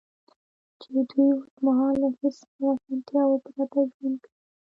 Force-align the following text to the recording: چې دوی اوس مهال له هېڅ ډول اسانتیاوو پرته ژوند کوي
چې 0.81 0.89
دوی 1.09 1.29
اوس 1.35 1.53
مهال 1.65 1.93
له 2.01 2.09
هېڅ 2.19 2.37
ډول 2.55 2.73
اسانتیاوو 2.77 3.43
پرته 3.45 3.63
ژوند 3.93 4.17
کوي 4.23 4.31